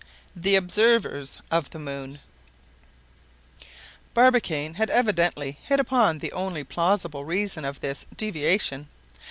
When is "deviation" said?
8.17-8.87